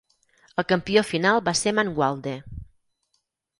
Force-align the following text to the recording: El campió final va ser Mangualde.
El 0.61 0.65
campió 0.71 1.03
final 1.09 1.37
va 1.51 1.55
ser 1.61 1.75
Mangualde. 1.81 2.35